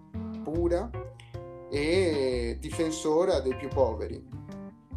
pura 0.45 0.91
e 1.71 2.59
difensora 2.61 3.41
dei 3.41 3.57
più 3.57 3.69
poveri, 3.69 4.23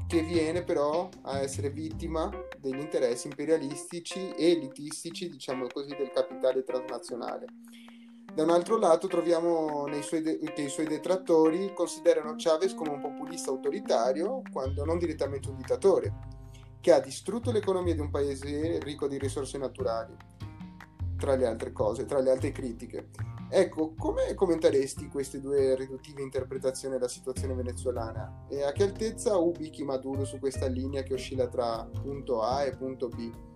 che 0.07 0.23
viene 0.23 0.63
però 0.63 1.07
a 1.21 1.39
essere 1.39 1.69
vittima 1.69 2.29
degli 2.59 2.79
interessi 2.79 3.27
imperialistici 3.27 4.31
e 4.31 4.51
elitistici, 4.51 5.29
diciamo 5.29 5.67
così, 5.67 5.95
del 5.95 6.11
capitale 6.11 6.63
transnazionale. 6.63 7.45
Da 8.33 8.43
un 8.43 8.49
altro 8.49 8.77
lato 8.77 9.07
troviamo 9.07 9.85
de- 9.87 10.39
che 10.53 10.61
i 10.61 10.69
suoi 10.69 10.87
detrattori 10.87 11.73
considerano 11.73 12.35
Chavez 12.37 12.73
come 12.73 12.91
un 12.91 13.01
populista 13.01 13.51
autoritario, 13.51 14.41
quando 14.53 14.85
non 14.85 14.97
direttamente 14.97 15.49
un 15.49 15.57
dittatore, 15.57 16.13
che 16.79 16.93
ha 16.93 17.01
distrutto 17.01 17.51
l'economia 17.51 17.93
di 17.93 17.99
un 17.99 18.09
paese 18.09 18.79
ricco 18.79 19.09
di 19.09 19.19
risorse 19.19 19.57
naturali, 19.57 20.15
tra 21.17 21.35
le 21.35 21.45
altre 21.45 21.73
cose, 21.73 22.05
tra 22.05 22.19
le 22.19 22.31
altre 22.31 22.51
critiche. 22.51 23.09
Ecco, 23.49 23.93
come 23.97 24.33
commenteresti 24.33 25.09
queste 25.09 25.41
due 25.41 25.75
riduttive 25.75 26.21
interpretazioni 26.21 26.95
della 26.95 27.09
situazione 27.09 27.53
venezuelana 27.53 28.45
e 28.49 28.63
a 28.63 28.71
che 28.71 28.83
altezza 28.83 29.35
ubichi 29.35 29.83
Maduro 29.83 30.23
su 30.23 30.39
questa 30.39 30.67
linea 30.67 31.03
che 31.03 31.15
oscilla 31.15 31.49
tra 31.49 31.85
punto 32.01 32.41
A 32.41 32.63
e 32.63 32.77
punto 32.77 33.09
B? 33.09 33.50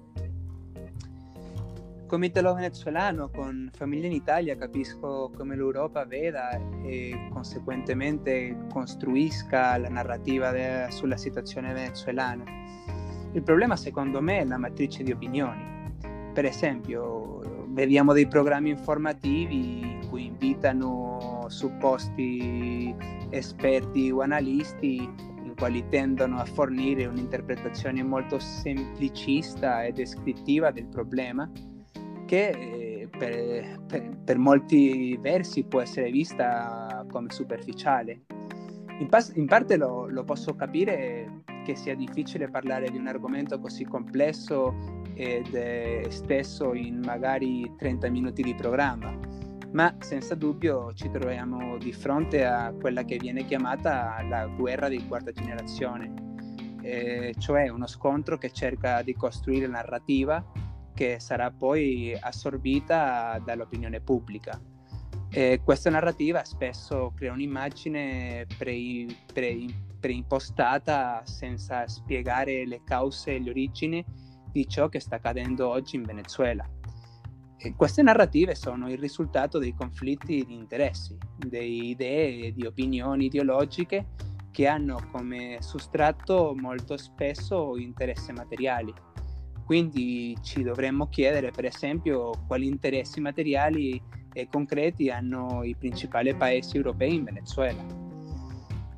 Come 2.08 2.28
italo 2.28 2.54
venezuelano 2.54 3.32
con 3.32 3.72
famiglia 3.74 4.06
in 4.06 4.12
Italia 4.12 4.56
capisco 4.56 5.32
come 5.36 5.56
l'Europa 5.56 6.06
veda 6.06 6.52
e 6.84 7.30
conseguentemente 7.32 8.68
costruisca 8.72 9.76
la 9.78 9.90
narrativa 9.90 10.52
de- 10.52 10.86
sulla 10.92 11.18
situazione 11.18 11.74
venezuelana. 11.74 12.44
Il 13.32 13.42
problema 13.42 13.76
secondo 13.76 14.22
me 14.22 14.38
è 14.38 14.46
la 14.46 14.60
matrice 14.60 15.02
di 15.02 15.12
opinioni. 15.12 15.64
Per 16.32 16.46
esempio, 16.46 17.66
vediamo 17.70 18.14
dei 18.14 18.28
programmi 18.28 18.70
informativi 18.70 19.80
in 19.80 20.08
cui 20.08 20.26
invitano 20.26 21.46
supposti 21.48 22.96
esperti 23.32 24.12
o 24.12 24.22
analisti 24.22 25.34
quali 25.58 25.88
tendono 25.88 26.38
a 26.38 26.46
fornire 26.46 27.06
un'interpretazione 27.06 28.04
molto 28.04 28.38
semplicista 28.40 29.84
e 29.84 29.94
descrittiva 29.94 30.70
del 30.70 30.86
problema 30.86 31.50
che 32.26 32.50
eh, 32.50 33.08
per, 33.18 33.82
per, 33.88 34.18
per 34.24 34.38
molti 34.38 35.18
versi 35.22 35.64
può 35.64 35.82
essere 35.82 36.12
vista 36.12 37.06
come 37.10 37.32
superficiale. 37.32 38.22
In, 39.00 39.08
pas- 39.10 39.34
in 39.36 39.46
parte 39.46 39.78
lo, 39.78 40.08
lo 40.08 40.24
posso 40.24 40.56
capire 40.56 41.44
che 41.66 41.76
sia 41.76 41.96
difficile 41.96 42.50
parlare 42.50 42.90
di 42.90 42.98
un 42.98 43.08
argomento 43.08 43.60
così 43.60 43.84
complesso 43.84 45.02
ed 45.16 45.54
è 45.54 46.04
stesso 46.10 46.74
in 46.74 47.02
magari 47.04 47.74
30 47.78 48.10
minuti 48.10 48.44
di 48.44 48.54
programma, 48.54 49.18
ma 49.72 49.96
senza 50.00 50.36
dubbio 50.36 50.94
ci 50.94 51.10
troviamo 51.10 51.78
di 51.78 51.92
fronte 51.92 52.46
a 52.46 52.74
quella 52.80 53.04
che 53.04 53.18
viene 53.18 53.46
chiamata 53.46 54.22
la 54.30 54.46
guerra 54.46 54.88
di 54.88 55.06
quarta 55.08 55.32
generazione, 55.32 56.14
eh, 56.82 57.34
cioè 57.38 57.70
uno 57.70 57.88
scontro 57.88 58.38
che 58.38 58.52
cerca 58.52 59.02
di 59.02 59.16
costruire 59.16 59.68
narrativa 59.68 60.44
che 60.96 61.20
sarà 61.20 61.52
poi 61.52 62.18
assorbita 62.20 63.40
dall'opinione 63.44 64.02
pubblica. 64.02 64.60
E 65.30 65.62
questa 65.64 65.90
narrativa 65.90 66.44
spesso 66.46 67.12
crea 67.16 67.34
un'immagine 67.34 68.48
pre, 68.58 69.06
pre, 69.32 69.66
preimpostata 70.00 71.24
senza 71.26 71.86
spiegare 71.88 72.66
le 72.66 72.82
cause 72.84 73.36
e 73.36 73.40
le 73.40 73.50
origini 73.50 74.06
di 74.50 74.68
ciò 74.68 74.88
che 74.88 75.02
sta 75.02 75.18
accadendo 75.18 75.68
oggi 75.68 75.98
in 75.98 76.04
Venezuela. 76.04 76.68
E 77.58 77.74
queste 77.76 78.02
narrative 78.02 78.56
sono 78.56 78.90
il 78.90 78.98
risultato 78.98 79.58
dei 79.58 79.74
conflitti 79.74 80.46
di 80.46 80.54
interessi, 80.54 81.18
delle 81.36 81.66
idee, 81.66 82.54
di 82.54 82.66
opinioni 82.66 83.26
ideologiche 83.26 84.08
che 84.52 84.68
hanno 84.68 85.10
come 85.12 85.58
sostrato 85.60 86.56
molto 86.56 86.96
spesso 86.96 87.76
interessi 87.76 88.32
materiali. 88.32 88.94
Quindi 89.66 90.38
ci 90.42 90.62
dovremmo 90.62 91.08
chiedere, 91.10 91.50
per 91.50 91.66
esempio, 91.66 92.32
quali 92.46 92.68
interessi 92.68 93.20
materiali 93.20 94.00
e 94.32 94.48
concreti 94.48 95.10
hanno 95.10 95.64
i 95.64 95.76
principali 95.76 96.36
paesi 96.36 96.78
europei 96.78 97.16
in 97.16 97.24
Venezuela. 97.24 97.84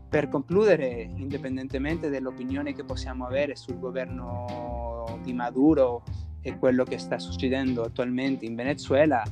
Per 0.09 0.29
concludere, 0.29 1.09
indipendentemente 1.15 2.09
dall'opinione 2.09 2.73
che 2.73 2.83
possiamo 2.83 3.25
avere 3.25 3.55
sul 3.55 3.79
governo 3.79 5.19
di 5.23 5.33
Maduro 5.33 6.03
e 6.41 6.57
quello 6.57 6.83
che 6.83 6.97
sta 6.97 7.17
succedendo 7.17 7.83
attualmente 7.83 8.45
in 8.45 8.55
Venezuela, 8.55 9.23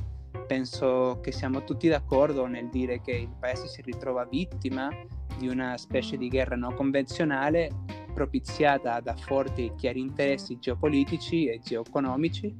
penso 0.46 1.18
che 1.22 1.32
siamo 1.32 1.64
tutti 1.64 1.88
d'accordo 1.88 2.46
nel 2.46 2.68
dire 2.68 3.00
che 3.00 3.12
il 3.12 3.34
paese 3.38 3.66
si 3.68 3.82
ritrova 3.82 4.24
vittima 4.24 4.88
di 5.38 5.48
una 5.48 5.76
specie 5.76 6.16
di 6.16 6.28
guerra 6.28 6.56
non 6.56 6.74
convenzionale 6.74 7.70
propiziata 8.16 8.98
da 9.00 9.14
forti 9.14 9.66
e 9.66 9.74
chiari 9.74 10.00
interessi 10.00 10.58
geopolitici 10.58 11.48
e 11.48 11.60
geoeconomici 11.62 12.56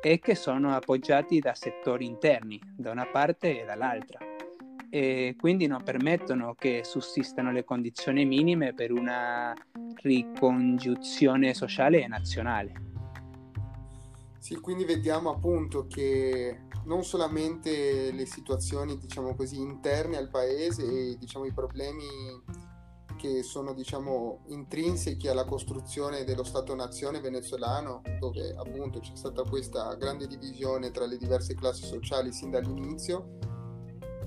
e 0.00 0.20
che 0.20 0.36
sono 0.36 0.72
appoggiati 0.72 1.40
da 1.40 1.52
settori 1.52 2.06
interni, 2.06 2.60
da 2.76 2.92
una 2.92 3.06
parte 3.06 3.60
e 3.60 3.64
dall'altra 3.64 4.20
e 4.88 5.34
quindi 5.36 5.66
non 5.66 5.82
permettono 5.82 6.54
che 6.54 6.82
sussistano 6.84 7.50
le 7.50 7.64
condizioni 7.64 8.24
minime 8.24 8.74
per 8.74 8.92
una 8.92 9.52
ricongiunzione 10.02 11.52
sociale 11.54 12.04
e 12.04 12.06
nazionale. 12.06 12.72
Sì, 14.38 14.54
quindi 14.60 14.84
vediamo 14.84 15.30
appunto 15.30 15.88
che 15.88 16.66
non 16.84 17.02
solamente 17.02 18.12
le 18.12 18.26
situazioni, 18.26 18.96
diciamo 18.96 19.34
così, 19.34 19.56
interne 19.56 20.16
al 20.16 20.28
paese 20.28 20.84
e 20.84 21.16
diciamo 21.18 21.46
i 21.46 21.52
problemi 21.52 22.04
che 23.24 23.42
sono 23.42 23.72
diciamo 23.72 24.40
intrinseci 24.48 25.28
alla 25.28 25.46
costruzione 25.46 26.24
dello 26.24 26.44
Stato-nazione 26.44 27.20
venezuelano, 27.20 28.02
dove 28.20 28.54
appunto 28.54 29.00
c'è 29.00 29.12
stata 29.14 29.42
questa 29.44 29.94
grande 29.94 30.26
divisione 30.26 30.90
tra 30.90 31.06
le 31.06 31.16
diverse 31.16 31.54
classi 31.54 31.86
sociali 31.86 32.34
sin 32.34 32.50
dall'inizio, 32.50 33.38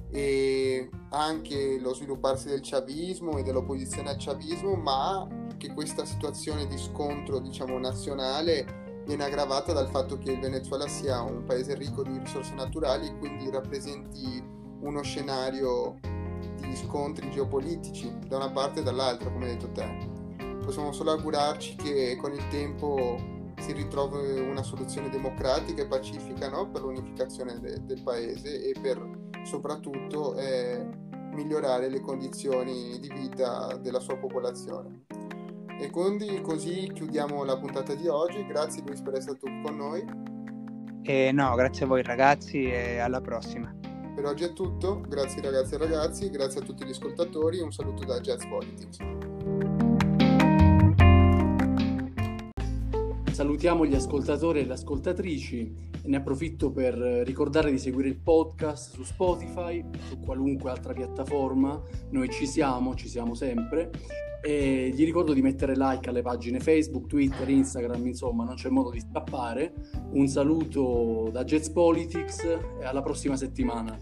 e 0.10 0.90
anche 1.12 1.78
lo 1.80 1.94
svilupparsi 1.94 2.48
del 2.48 2.62
chavismo 2.64 3.38
e 3.38 3.44
dell'opposizione 3.44 4.10
al 4.10 4.18
chavismo, 4.18 4.74
ma 4.74 5.28
che 5.58 5.72
questa 5.74 6.04
situazione 6.04 6.66
di 6.66 6.78
scontro 6.80 7.38
diciamo 7.38 7.78
nazionale 7.78 9.04
viene 9.06 9.26
aggravata 9.26 9.74
dal 9.74 9.90
fatto 9.90 10.18
che 10.18 10.32
il 10.32 10.40
Venezuela 10.40 10.88
sia 10.88 11.22
un 11.22 11.44
paese 11.44 11.76
ricco 11.76 12.02
di 12.02 12.18
risorse 12.18 12.56
naturali 12.56 13.06
e 13.08 13.18
quindi 13.20 13.48
rappresenti 13.52 14.44
uno 14.80 15.04
scenario 15.04 16.00
di 16.68 16.76
scontri 16.76 17.30
geopolitici 17.32 18.12
da 18.28 18.38
una 18.38 18.52
parte 18.52 18.80
e 18.80 18.84
dall'altra, 18.84 19.30
come 19.30 19.46
hai 19.46 19.58
detto 19.58 19.72
te. 19.72 20.16
Possiamo 20.64 20.92
solo 20.92 21.12
augurarci 21.12 21.76
che 21.76 22.18
con 22.20 22.34
il 22.34 22.48
tempo 22.50 23.36
si 23.60 23.72
ritrovi 23.74 24.40
una 24.40 24.64
soluzione 24.64 25.10
democratica 25.10 25.82
e 25.82 25.88
pacifica 25.88 26.50
no? 26.50 26.70
per 26.70 26.82
l'unificazione 26.82 27.60
de- 27.60 27.84
del 27.84 28.02
paese 28.04 28.64
e 28.64 28.76
per 28.80 29.02
soprattutto 29.44 30.36
è 30.36 30.86
migliorare 31.34 31.90
le 31.90 32.02
condizioni 32.02 33.00
di 33.00 33.10
vita 33.10 33.76
della 33.78 34.00
sua 34.00 34.18
popolazione. 34.18 35.06
E 35.80 35.90
quindi 35.92 36.42
così 36.42 36.92
chiudiamo 36.92 37.44
la 37.44 37.58
puntata 37.58 37.94
di 37.94 38.08
oggi. 38.08 38.46
Grazie 38.46 38.82
Luis 38.84 39.02
per 39.02 39.16
essere 39.16 39.38
stato 39.38 39.48
con 39.64 39.76
noi. 39.76 40.04
E 41.04 41.32
no, 41.32 41.56
grazie 41.56 41.86
a 41.86 41.88
voi 41.88 42.02
ragazzi 42.02 42.64
e 42.64 42.98
alla 42.98 43.22
prossima. 43.22 43.74
Per 44.18 44.26
oggi 44.26 44.46
è 44.46 44.52
tutto, 44.52 45.00
grazie 45.08 45.44
ragazzi 45.44 45.76
e 45.76 45.78
ragazzi, 45.78 46.30
grazie 46.32 46.62
a 46.62 46.64
tutti 46.64 46.84
gli 46.84 46.90
ascoltatori, 46.90 47.60
un 47.60 47.72
saluto 47.72 48.04
da 48.04 48.20
Jazz 48.20 48.46
Politics. 48.46 48.98
Salutiamo 53.32 53.86
gli 53.86 53.94
ascoltatori 53.94 54.62
e 54.62 54.66
le 54.66 54.74
ascoltatrici. 54.74 55.90
Ne 56.06 56.18
approfitto 56.18 56.72
per 56.72 56.96
ricordare 56.96 57.70
di 57.70 57.78
seguire 57.78 58.08
il 58.08 58.18
podcast 58.18 58.96
su 58.96 59.04
Spotify, 59.04 59.86
su 60.10 60.18
qualunque 60.18 60.72
altra 60.72 60.94
piattaforma, 60.94 61.80
noi 62.10 62.32
ci 62.32 62.48
siamo, 62.48 62.96
ci 62.96 63.08
siamo 63.08 63.36
sempre 63.36 63.92
e 64.42 64.92
gli 64.94 65.06
ricordo 65.06 65.34
di 65.34 65.42
mettere 65.42 65.76
like 65.76 66.10
alle 66.10 66.22
pagine 66.22 66.60
Facebook, 66.60 67.08
Twitter, 67.08 67.48
Instagram, 67.50 68.06
insomma 68.08 68.44
non 68.44 68.56
c'è 68.56 68.70
modo 68.70 68.92
di 68.92 69.00
scappare. 69.00 69.74
Un 70.12 70.28
saluto 70.28 71.30
da 71.32 71.44
Jets 71.44 71.70
Politics 71.70 72.44
e 72.44 72.86
alla 72.86 73.02
prossima 73.02 73.36
settimana. 73.36 73.98